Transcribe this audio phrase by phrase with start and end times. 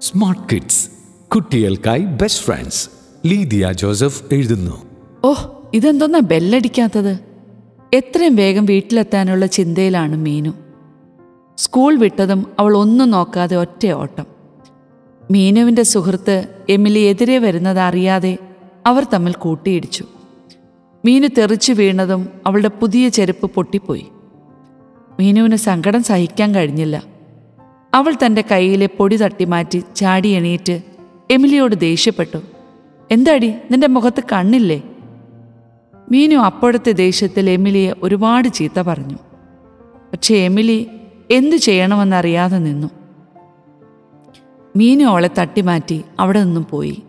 [0.00, 0.88] Smart kids
[1.34, 2.90] കുട്ടികൾക്കായി best friends
[3.26, 4.82] Lydia Joseph എഴുതുന്നു.
[5.24, 7.18] ഓഹ് ഇതെന്തോന്നാ ബെല്ലടിക്കാത്തത്?
[7.94, 10.50] എത്രയും വേഗം വീട്ടിലെത്താനുള്ള ചിന്തയിലാണ് മീനു.
[11.58, 14.26] സ്കൂൾ വിട്ടതും അവൾ ഒന്നും നോക്കാതെ ഒറ്റ ഓട്ടം.
[15.30, 18.38] മീനുവിന്റെ സുഹൃത്ത് എമിലി എതിരെ വരുന്നത് അറിയാതെ
[18.86, 20.04] അവർ തമ്മിൽ കൂട്ടിയിടിച്ചു.
[21.04, 24.06] മീനു തെറിച്ചു വീണതും അവളുടെ പുതിയ ചെരുപ്പ് പൊട്ടിപ്പോയി.
[25.18, 27.13] മീനുവിന് സങ്കടം സഹിക്കാൻ കഴിഞ്ഞില്ല.
[27.94, 30.82] അവൾ തന്റെ കയ്യിലെ പൊടി തട്ടി മാറ്റി ചാടി എണീറ്റ്
[31.30, 32.38] എമിലിയോട് ദേഷ്യപ്പെട്ടു.
[33.10, 34.82] എന്താടി നിന്റെ മുഖത്ത് കണ്ണില്ലേ?
[36.10, 39.14] മീനു അപ്പോഴത്തെ ദേഷ്യത്തിൽ എമിലിയെ ഒരുപാട് ചീത്ത പറഞ്ഞു.
[40.12, 40.86] പക്ഷേ എമിലി
[41.30, 42.88] എന്തു ചെയ്യണമെന്നറിയാതെ നിന്നു.
[44.76, 47.02] മീനു അവളെ തട്ടിമാറ്റി അവിടെ നിന്നും പോയി.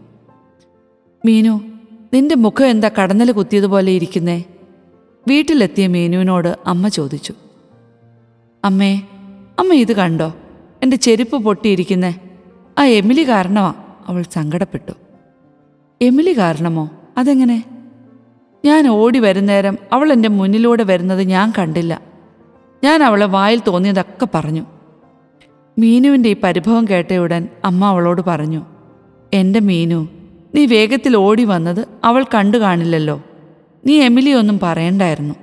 [1.26, 1.62] മീനു
[2.14, 4.44] നിന്റെ മുഖം എന്താ കടന്നൽ കുത്തിയതുപോലെ ഇരിക്കുന്നേ?
[5.28, 7.34] വീട്ടിലെത്തിയ മീനുവിനോട് അമ്മ ചോദിച്ചു.
[8.66, 9.02] അമ്മേ
[9.60, 10.34] അമ്മ ഇത് കണ്ടോ?
[10.86, 12.20] എന്റെ ചെരുപ്പ് പൊട്ടിയിരിക്കുന്നേ.
[12.80, 13.74] ആ എമിലി കാരണമാ
[14.08, 14.92] അവൾ സങ്കടപ്പെട്ടു.
[16.02, 16.90] എമിലി കാരണമോ?
[17.18, 17.64] അതെങ്ങനെ?
[18.66, 22.02] ഞാൻ ഓടി വരുന്നേരം അവൾ എന്റെ മുന്നിലൂടെ വരുന്നത് ഞാൻ കണ്ടില്ല.
[22.84, 24.66] ഞാൻ അവളെ വായിൽ തോന്നിയതൊക്കെ പറഞ്ഞു.
[25.80, 28.66] മീനുവിന്റെ ഈ പരിഭവം കേട്ടയുടൻ അമ്മ അവളോട് പറഞ്ഞു
[29.34, 30.08] എന്റെ മീനു
[30.56, 33.24] നീ വേഗത്തിൽ ഓടി വന്നത് അവൾ കണ്ടു കാണില്ലല്ലോ.
[33.86, 35.36] നീ എമിലി ഒന്നും പറയണ്ടായിരുന്നു.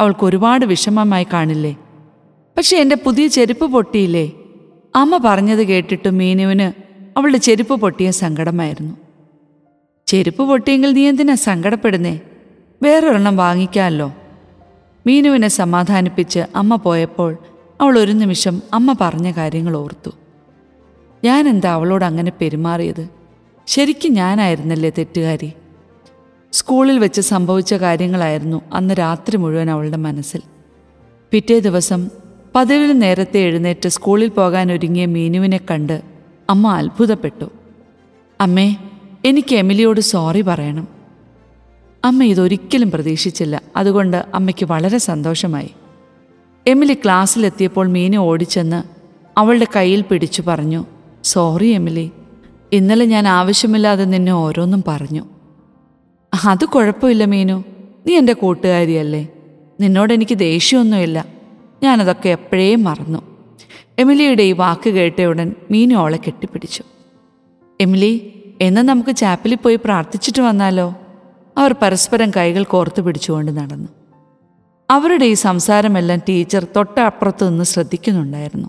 [0.00, 1.76] അവൾക്ക് ഒരുപാട് വിഷമമായി കാണില്ലേ.
[2.56, 4.32] പക്ഷെ എന്റെ പുതിയ ചെരുപ്പ് പൊട്ടിയില്ലേ.
[4.96, 6.72] അമ്മ പറഞ്ഞത് കേട്ടിട്ട് മീനുവിന്
[7.18, 8.94] അവളുടെ ചെരുപ്പ് പൊട്ടിയ സങ്കടമായിരുന്നു.
[10.06, 12.20] ചെരുപ്പ് പൊട്ടിയെങ്കിൽ നീ എന്തിനാ സങ്കടപ്പെടുന്നേ?
[12.82, 14.12] വേറൊരെണ്ണം വാങ്ങിക്കാമല്ലോ
[15.06, 17.38] മീനുവിനെ സമാധാനിപ്പിച്ച് അമ്മ പോയപ്പോൾ
[17.80, 20.10] അവൾ ഒരു നിമിഷം അമ്മ പറഞ്ഞ കാര്യങ്ങൾ ഓർത്തു.
[21.24, 23.08] ഞാൻ എന്താ അവളോട് അങ്ങനെ പെരുമാറിയത്?
[23.66, 25.52] ശരിക്കും ഞാനായിരുന്നല്ലേ തെറ്റുകാരി?
[26.52, 30.40] സ്കൂളിൽ വെച്ച് സംഭവിച്ച കാര്യങ്ങളായിരുന്നു അന്ന് രാത്രി മുഴുവൻ അവളുടെ മനസ്സിൽ.
[31.30, 32.25] പിറ്റേ ദിവസം
[32.56, 36.02] പതിവിൽ നേരത്തെ എഴുന്നേറ്റ് സ്കൂളിൽ പോകാൻ ഒരുങ്ങിയ മീനുവിനെ കണ്ട്
[36.50, 37.50] അമ്മ അത്ഭുതപ്പെട്ടു.
[38.40, 38.76] അമ്മേ
[39.24, 40.88] എനിക്ക് എമിലിയോട് സോറി പറയണം.
[42.04, 43.62] അമ്മ ഇതൊരിക്കലും പ്രതീക്ഷിച്ചില്ല.
[43.76, 45.70] അതുകൊണ്ട് അമ്മയ്ക്ക് വളരെ സന്തോഷമായി.
[46.66, 48.82] എമിലി ക്ലാസ്സിലെത്തിയപ്പോൾ മീനു ഓടിച്ചെന്ന്
[49.38, 50.84] അവളുടെ കയ്യിൽ പിടിച്ചു പറഞ്ഞു
[51.24, 52.10] സോറി എമിലി
[52.72, 55.24] ഇന്നലെ ഞാൻ ആവശ്യമില്ലാതെ നിന്നെ ഓരോന്നും പറഞ്ഞു.
[56.44, 57.64] അത് കുഴപ്പമില്ല മീനു.
[58.06, 59.28] നീ എന്റെ കൂട്ടുകാരിയല്ലേ.
[59.80, 61.35] നിന്നോട് എനിക്ക് ദേഷ്യമൊന്നുമില്ല.
[61.82, 63.36] ഞാനതൊക്കെ എപ്പോഴേ മറന്നു.
[63.98, 66.82] എമിലിയുടെ ഈ വാക്ക് കേട്ടയുടൻ മീനു അവളെ കെട്ടിപ്പിടിച്ചു.
[67.80, 70.94] എമിലി എന്നാൽ നമുക്ക് ചാപ്പലിൽ പോയി പ്രാർത്ഥിച്ചിട്ട് വന്നാലോ?
[71.58, 73.88] അവർ പരസ്പരം കൈകൾ കോർത്തു പിടിച്ചുകൊണ്ട് നടന്നു.
[74.90, 78.68] അവരുടെ ഈ സംസാരമെല്ലാം ടീച്ചർ തൊട്ടപ്പുറത്ത് നിന്ന് ശ്രദ്ധിക്കുന്നുണ്ടായിരുന്നു.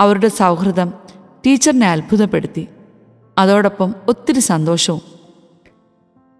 [0.00, 0.92] അവരുടെ സൗഹൃദം
[1.46, 2.68] ടീച്ചറിനെ അത്ഭുതപ്പെടുത്തി.
[3.38, 5.00] അതോടൊപ്പം ഒത്തിരി സന്തോഷവും.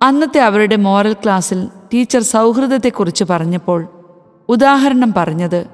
[0.02, 3.95] അന്നത്തെ അവരുടെ മോറൽ ക്ലാസ്സിൽ ടീച്ചർ സൗഹൃദത്തെക്കുറിച്ച് പറഞ്ഞപ്പോൾ
[4.48, 5.66] ഉദാഹരണം പറഞ്ഞത്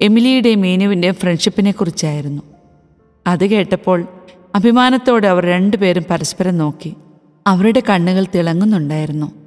[0.00, 2.42] എമിലിയുടെ മീനുവിന്റെ ഫ്രണ്ട്ഷിപ്പിനെ കുറിച്ചായിരുന്നു
[3.26, 4.06] അത് കേട്ടപ്പോൾ
[4.54, 6.94] അഭിമാനത്തോടെ അവർ രണ്ടുപേരും പരസ്പരം നോക്കി.
[7.46, 9.45] അവരുടെ കണ്ണുകൾ തിളങ്ങുന്നുണ്ടായിരുന്നു.